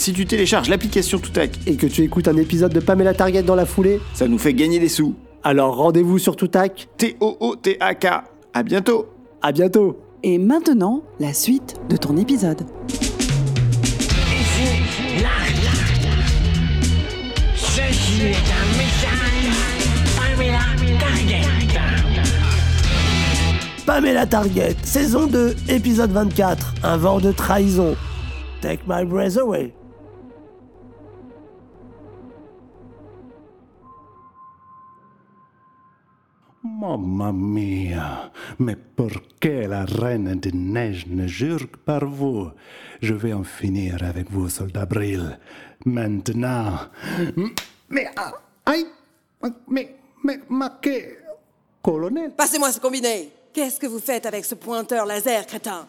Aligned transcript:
Si 0.00 0.14
tu 0.14 0.24
télécharges 0.24 0.70
l'application 0.70 1.18
Toutac, 1.18 1.50
Et 1.66 1.76
que 1.76 1.86
tu 1.86 2.00
écoutes 2.02 2.26
un 2.26 2.38
épisode 2.38 2.72
de 2.72 2.80
Pamela 2.80 3.12
Target 3.12 3.42
dans 3.42 3.54
la 3.54 3.66
foulée, 3.66 4.00
ça 4.14 4.26
nous 4.28 4.38
fait 4.38 4.54
gagner 4.54 4.78
des 4.78 4.88
sous. 4.88 5.14
alors 5.44 5.76
rendez-vous 5.76 6.18
sur 6.18 6.36
Toutac. 6.36 6.88
T-O-O-T-A-K. 6.96 8.06
À 8.54 8.62
bientôt 8.62 9.08
À 9.42 9.52
bientôt 9.52 9.98
Et 10.22 10.38
maintenant, 10.38 11.02
la 11.18 11.34
suite 11.34 11.76
de 11.90 11.98
ton 11.98 12.16
épisode. 12.16 12.62
Ici, 12.88 13.02
là. 15.22 15.28
Ceci 17.54 18.22
est 18.22 18.48
un 18.56 18.68
message. 18.78 19.52
Pamela 20.16 20.64
Target. 20.98 21.46
Pamela 23.84 24.26
Target, 24.26 24.76
saison 24.82 25.26
2, 25.26 25.56
épisode 25.68 26.12
24, 26.12 26.74
un 26.84 26.96
vent 26.96 27.20
de 27.20 27.32
trahison. 27.32 27.94
Take 28.62 28.80
my 28.88 29.04
breath 29.04 29.36
away. 29.36 29.74
Mamma 36.62 37.32
mia, 37.32 38.30
mais 38.58 38.76
pourquoi 38.76 39.66
la 39.66 39.86
reine 39.86 40.38
des 40.38 40.52
neiges 40.52 41.06
ne 41.06 41.26
jure 41.26 41.70
que 41.70 41.78
par 41.78 42.04
vous 42.04 42.50
Je 43.00 43.14
vais 43.14 43.32
en 43.32 43.44
finir 43.44 44.02
avec 44.02 44.30
vous, 44.30 44.50
soldat 44.50 44.84
Bril. 44.84 45.38
Maintenant. 45.86 46.80
Mais, 47.88 48.10
ah, 48.14 48.34
aïe 48.66 48.86
Mais, 49.68 49.96
mais, 50.22 50.40
ma 50.50 50.68
que. 50.68 51.16
Colonel 51.82 52.32
Passez-moi 52.32 52.70
ce 52.72 52.78
combiné. 52.78 53.32
Qu'est-ce 53.54 53.80
que 53.80 53.86
vous 53.86 53.98
faites 53.98 54.26
avec 54.26 54.44
ce 54.44 54.54
pointeur 54.54 55.06
laser, 55.06 55.46
crétin? 55.46 55.88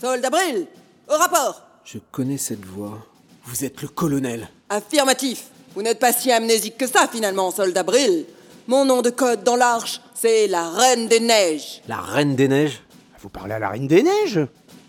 Soldat 0.00 0.30
Bril, 0.30 0.66
au 1.08 1.14
rapport. 1.14 1.62
Je 1.84 1.98
connais 2.10 2.38
cette 2.38 2.64
voix. 2.64 3.06
Vous 3.44 3.64
êtes 3.64 3.80
le 3.82 3.88
colonel. 3.88 4.48
Affirmatif. 4.68 5.44
Vous 5.76 5.82
n'êtes 5.82 6.00
pas 6.00 6.12
si 6.12 6.32
amnésique 6.32 6.76
que 6.76 6.88
ça, 6.88 7.06
finalement, 7.06 7.52
soldat 7.52 7.84
Bril. 7.84 8.26
Mon 8.68 8.84
nom 8.84 9.00
de 9.00 9.10
code 9.10 9.44
dans 9.44 9.54
l'arche, 9.54 10.00
c'est 10.14 10.48
la 10.48 10.70
Reine 10.70 11.06
des 11.06 11.20
Neiges. 11.20 11.82
La 11.86 11.98
reine 12.00 12.34
des 12.34 12.48
neiges 12.48 12.82
Vous 13.20 13.28
parlez 13.28 13.54
à 13.54 13.58
la 13.60 13.68
Reine 13.68 13.86
des 13.86 14.02
Neiges 14.02 14.40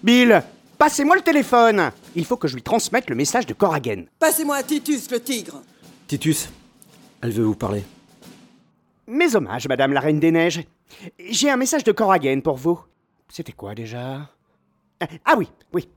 Bill, 0.01 0.41
passez-moi 0.79 1.15
le 1.15 1.21
téléphone 1.21 1.91
Il 2.15 2.25
faut 2.25 2.37
que 2.37 2.47
je 2.47 2.55
lui 2.55 2.63
transmette 2.63 3.07
le 3.07 3.15
message 3.15 3.45
de 3.45 3.53
Corrigan. 3.53 4.05
Passez-moi 4.17 4.63
Titus 4.63 5.11
le 5.11 5.19
tigre. 5.21 5.61
Titus, 6.07 6.49
elle 7.21 7.31
veut 7.31 7.43
vous 7.43 7.55
parler. 7.55 7.83
Mes 9.05 9.35
hommages, 9.35 9.67
Madame 9.67 9.93
la 9.93 9.99
Reine 9.99 10.19
des 10.19 10.31
Neiges. 10.31 10.63
J'ai 11.19 11.51
un 11.51 11.57
message 11.57 11.83
de 11.83 11.91
Corrigan 11.91 12.41
pour 12.41 12.55
vous. 12.57 12.79
C'était 13.29 13.51
quoi 13.51 13.75
déjà? 13.75 14.27
Ah 14.99 15.05
ah 15.23 15.35
oui, 15.37 15.47
oui. 15.73 15.87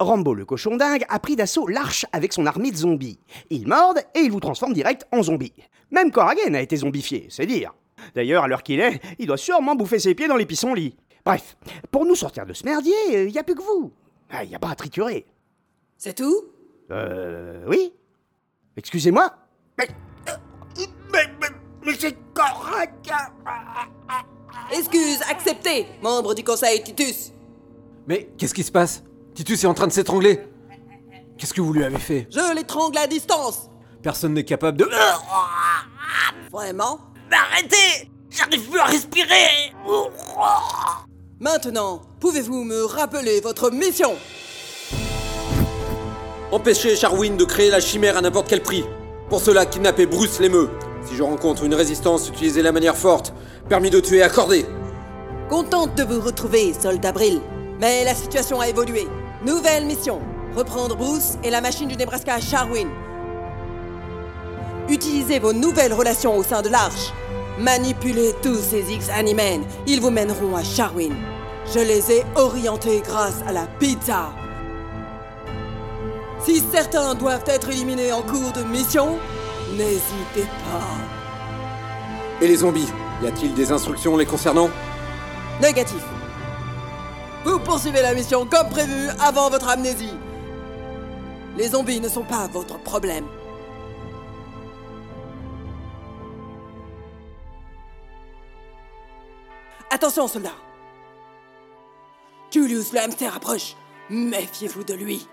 Rambo 0.00 0.34
le 0.34 0.44
cochon 0.44 0.76
dingue 0.76 1.04
a 1.08 1.18
pris 1.18 1.36
d'assaut 1.36 1.66
l'arche 1.66 2.06
avec 2.12 2.32
son 2.32 2.46
armée 2.46 2.70
de 2.70 2.76
zombies. 2.76 3.18
Il 3.50 3.68
morde 3.68 3.98
et 4.14 4.20
il 4.20 4.30
vous 4.30 4.40
transforme 4.40 4.72
direct 4.72 5.06
en 5.12 5.22
zombie. 5.22 5.52
Même 5.90 6.10
Corrigan 6.10 6.54
a 6.54 6.60
été 6.60 6.76
zombifié, 6.76 7.26
c'est 7.30 7.46
dire. 7.46 7.72
D'ailleurs, 8.14 8.44
à 8.44 8.48
l'heure 8.48 8.62
qu'il 8.62 8.80
est, 8.80 9.00
il 9.18 9.26
doit 9.26 9.36
sûrement 9.36 9.74
bouffer 9.76 9.98
ses 9.98 10.14
pieds 10.14 10.28
dans 10.28 10.36
les 10.36 10.46
pissenlits. 10.46 10.96
Bref, 11.24 11.56
pour 11.90 12.04
nous 12.04 12.16
sortir 12.16 12.44
de 12.44 12.52
ce 12.52 12.64
merdier, 12.64 12.94
il 13.12 13.32
n'y 13.32 13.38
a 13.38 13.44
plus 13.44 13.54
que 13.54 13.62
vous. 13.62 13.92
Il 14.42 14.48
n'y 14.48 14.54
a 14.54 14.58
pas 14.58 14.70
à 14.70 14.74
triturer. 14.74 15.24
C'est 15.96 16.14
tout? 16.14 16.44
Euh, 16.90 17.64
oui 17.68 17.92
Excusez-moi 18.76 19.32
Mais, 19.78 19.88
mais, 21.12 21.24
mais, 21.40 21.48
mais 21.86 21.94
c'est 21.98 22.16
Corrigan 22.34 23.32
Excuse 24.72 25.20
acceptée, 25.30 25.86
membre 26.02 26.34
du 26.34 26.42
conseil 26.42 26.82
Titus. 26.82 27.32
Mais 28.06 28.28
qu'est-ce 28.36 28.54
qui 28.54 28.62
se 28.62 28.72
passe? 28.72 29.02
Titus 29.34 29.64
est 29.64 29.66
en 29.66 29.74
train 29.74 29.88
de 29.88 29.92
s'étrangler. 29.92 30.40
Qu'est-ce 31.36 31.52
que 31.52 31.60
vous 31.60 31.72
lui 31.72 31.84
avez 31.84 31.98
fait? 31.98 32.28
Je 32.30 32.54
l'étrangle 32.54 32.98
à 32.98 33.06
distance. 33.06 33.68
Personne 34.02 34.34
n'est 34.34 34.44
capable 34.44 34.78
de... 34.78 34.88
Vraiment? 36.52 37.00
Arrêtez 37.32 38.10
J'arrive 38.30 38.68
plus 38.68 38.78
à 38.78 38.84
respirer 38.84 39.72
Maintenant, 41.40 42.02
pouvez-vous 42.20 42.64
me 42.64 42.84
rappeler 42.84 43.40
votre 43.40 43.70
mission? 43.70 44.14
Empêcher 46.52 46.94
Charwin 46.94 47.36
de 47.36 47.44
créer 47.44 47.70
la 47.70 47.80
chimère 47.80 48.16
à 48.16 48.20
n'importe 48.20 48.48
quel 48.48 48.62
prix. 48.62 48.84
Pour 49.28 49.40
cela, 49.40 49.66
kidnapper 49.66 50.06
Bruce 50.06 50.38
l'émeu. 50.38 50.70
Si 51.04 51.16
je 51.16 51.22
rencontre 51.22 51.64
une 51.64 51.74
résistance, 51.74 52.28
utilisez 52.28 52.62
la 52.62 52.72
manière 52.72 52.96
forte. 52.96 53.34
Permis 53.68 53.90
de 53.90 53.98
tuer 54.00 54.22
accordé. 54.22 54.64
Contente 55.48 55.96
de 55.96 56.04
vous 56.04 56.20
retrouver, 56.20 56.72
soldat 56.72 57.12
Brill. 57.12 57.40
Mais 57.80 58.04
la 58.04 58.14
situation 58.14 58.60
a 58.60 58.68
évolué. 58.68 59.08
Nouvelle 59.44 59.84
mission. 59.84 60.20
Reprendre 60.56 60.96
Bruce 60.96 61.36
et 61.42 61.50
la 61.50 61.60
machine 61.60 61.88
du 61.88 61.96
Nebraska 61.96 62.34
à 62.34 62.40
Charwin. 62.40 62.88
Utilisez 64.88 65.38
vos 65.38 65.52
nouvelles 65.52 65.92
relations 65.92 66.36
au 66.36 66.42
sein 66.42 66.62
de 66.62 66.70
l'Arche. 66.70 67.12
Manipulez 67.58 68.32
tous 68.42 68.56
ces 68.56 68.90
X-Animen. 68.90 69.62
Ils 69.86 70.00
vous 70.00 70.10
mèneront 70.10 70.56
à 70.56 70.62
Charwin. 70.62 71.12
Je 71.74 71.80
les 71.80 72.10
ai 72.10 72.24
orientés 72.36 73.02
grâce 73.04 73.42
à 73.46 73.52
la 73.52 73.66
pizza. 73.78 74.32
Si 76.42 76.62
certains 76.72 77.14
doivent 77.14 77.44
être 77.46 77.68
éliminés 77.68 78.12
en 78.12 78.22
cours 78.22 78.52
de 78.52 78.62
mission, 78.62 79.18
n'hésitez 79.72 80.48
pas. 80.70 82.40
Et 82.40 82.48
les 82.48 82.56
zombies 82.56 82.88
Y 83.22 83.26
a-t-il 83.26 83.54
des 83.54 83.72
instructions 83.72 84.16
les 84.16 84.26
concernant? 84.26 84.70
Négatif. 85.60 86.02
Vous 87.44 87.58
poursuivez 87.58 88.00
la 88.00 88.14
mission 88.14 88.46
comme 88.46 88.70
prévu 88.70 89.08
avant 89.20 89.50
votre 89.50 89.68
amnésie. 89.68 90.14
Les 91.58 91.68
zombies 91.68 92.00
ne 92.00 92.08
sont 92.08 92.24
pas 92.24 92.46
votre 92.46 92.78
problème. 92.78 93.26
Attention, 99.90 100.26
soldats. 100.26 100.50
Julius 102.50 102.92
le 102.92 103.00
hamster 103.00 103.36
approche. 103.36 103.76
Méfiez-vous 104.08 104.84
de 104.84 104.94
lui. 104.94 105.28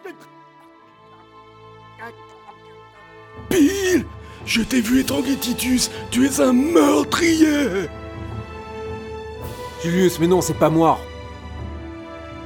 Bill 3.50 4.06
Je 4.46 4.62
t'ai 4.62 4.82
vu 4.82 5.02
étrangler 5.02 5.36
Titus 5.38 5.90
Tu 6.10 6.26
es 6.26 6.40
un 6.42 6.52
meurtrier 6.52 7.88
Julius, 9.84 10.20
mais 10.20 10.28
non, 10.28 10.42
c'est 10.42 10.54
pas 10.54 10.70
moi. 10.70 11.00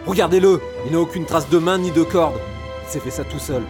Regardez-le, 0.05 0.61
il 0.85 0.91
n'a 0.91 0.99
aucune 0.99 1.25
trace 1.25 1.49
de 1.49 1.57
main 1.57 1.77
ni 1.77 1.91
de 1.91 2.03
corde. 2.03 2.39
Il 2.83 2.91
s'est 2.91 2.99
fait 2.99 3.11
ça 3.11 3.23
tout 3.23 3.39
seul. 3.39 3.63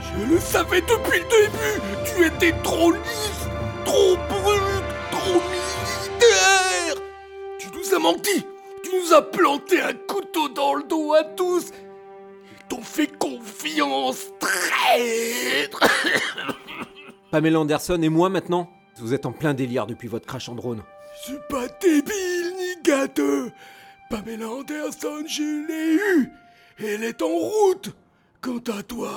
Je 0.00 0.34
le 0.34 0.40
savais 0.40 0.80
depuis 0.80 1.20
le 1.20 1.24
début 1.24 1.80
Tu 2.04 2.26
étais 2.26 2.52
trop 2.62 2.90
lisse, 2.90 3.48
trop 3.84 4.16
brute, 4.28 4.84
trop 5.10 5.40
militaire 5.50 7.02
Tu 7.58 7.68
nous 7.76 7.94
as 7.94 7.98
menti 7.98 8.44
Tu 8.82 8.90
nous 8.96 9.12
as 9.12 9.22
planté 9.22 9.80
un 9.80 9.92
couteau 9.92 10.48
dans 10.48 10.74
le 10.74 10.84
dos 10.84 11.14
à 11.14 11.24
tous 11.24 11.70
Ils 12.52 12.64
t'ont 12.68 12.82
fait 12.82 13.18
confiance, 13.18 14.26
traître 14.40 15.80
Pamela 17.30 17.60
Anderson 17.60 18.00
et 18.02 18.08
moi 18.08 18.28
maintenant 18.28 18.70
Vous 18.98 19.14
êtes 19.14 19.26
en 19.26 19.32
plein 19.32 19.54
délire 19.54 19.86
depuis 19.86 20.08
votre 20.08 20.26
crash 20.26 20.48
en 20.48 20.54
drone. 20.54 20.82
Je 21.20 21.30
suis 21.32 21.40
pas 21.48 21.66
débile 21.80 22.54
ni 22.56 22.82
gâteux 22.82 23.52
Pamela 24.10 24.48
Anderson, 24.48 25.24
je 25.26 25.66
l'ai 25.66 25.94
eue 25.94 26.32
Elle 26.78 27.04
est 27.04 27.22
en 27.22 27.28
route 27.28 27.94
Quant 28.40 28.62
à 28.76 28.82
toi... 28.82 29.12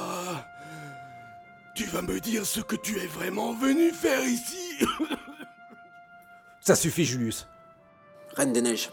Tu 1.74 1.85
vas 1.85 2.02
me 2.02 2.19
dire 2.19 2.46
ce 2.46 2.59
que 2.59 2.76
tu 2.76 2.97
es 2.99 3.08
vraiment 3.08 3.53
venu 3.53 3.91
faire 3.91 4.23
ici 4.26 4.85
Ça 6.59 6.76
suffit, 6.76 7.05
Julius. 7.05 7.47
Reine 8.35 8.52
des 8.52 8.61
Neiges. 8.61 8.91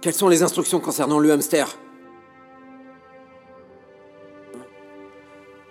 Quelles 0.00 0.14
sont 0.14 0.28
les 0.28 0.42
instructions 0.42 0.78
concernant 0.78 1.18
le 1.18 1.32
hamster? 1.32 1.78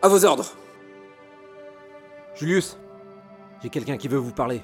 À 0.01 0.07
vos 0.07 0.25
ordres. 0.25 0.51
Julius, 2.35 2.77
j'ai 3.62 3.69
quelqu'un 3.69 3.97
qui 3.97 4.07
veut 4.07 4.18
vous 4.18 4.33
parler. 4.33 4.62